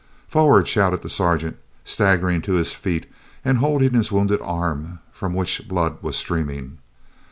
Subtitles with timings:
[0.27, 3.05] "Forward!" shouted the Sergeant, staggering to his feet,
[3.45, 6.79] and holding his wounded arm, from which the blood was streaming.